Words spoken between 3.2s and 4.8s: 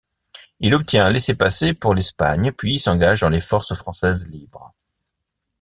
dans les Forces françaises libres.